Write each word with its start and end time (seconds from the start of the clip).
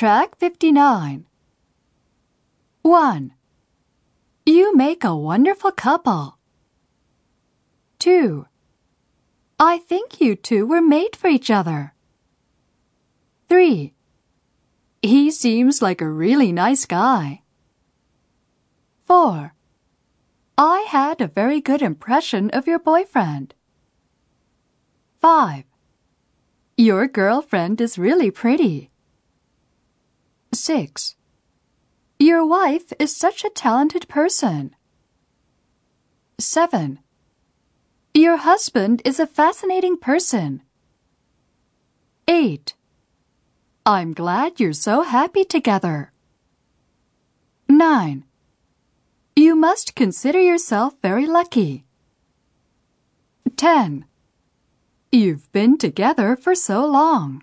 Track 0.00 0.38
59. 0.38 1.26
1. 2.80 3.32
You 4.46 4.74
make 4.74 5.04
a 5.04 5.14
wonderful 5.14 5.72
couple. 5.72 6.38
2. 7.98 8.46
I 9.58 9.76
think 9.76 10.18
you 10.18 10.36
two 10.36 10.66
were 10.66 10.80
made 10.80 11.14
for 11.14 11.28
each 11.28 11.50
other. 11.50 11.92
3. 13.50 13.92
He 15.02 15.30
seems 15.30 15.82
like 15.82 16.00
a 16.00 16.08
really 16.08 16.50
nice 16.50 16.86
guy. 16.86 17.42
4. 19.04 19.52
I 20.56 20.86
had 20.88 21.20
a 21.20 21.28
very 21.28 21.60
good 21.60 21.82
impression 21.82 22.48
of 22.52 22.66
your 22.66 22.78
boyfriend. 22.78 23.52
5. 25.20 25.64
Your 26.78 27.06
girlfriend 27.06 27.82
is 27.82 27.98
really 27.98 28.30
pretty. 28.30 28.89
6. 30.60 31.16
Your 32.18 32.44
wife 32.44 32.92
is 32.98 33.16
such 33.16 33.44
a 33.44 33.50
talented 33.50 34.06
person. 34.08 34.76
7. 36.38 36.98
Your 38.12 38.36
husband 38.36 39.00
is 39.04 39.18
a 39.18 39.26
fascinating 39.26 39.96
person. 39.96 40.62
8. 42.28 42.74
I'm 43.86 44.12
glad 44.12 44.60
you're 44.60 44.74
so 44.74 45.02
happy 45.02 45.44
together. 45.44 46.12
9. 47.68 48.24
You 49.34 49.56
must 49.56 49.94
consider 49.94 50.40
yourself 50.40 50.94
very 51.00 51.26
lucky. 51.26 51.86
10. 53.56 54.04
You've 55.10 55.50
been 55.52 55.78
together 55.78 56.36
for 56.36 56.54
so 56.54 56.84
long. 56.84 57.42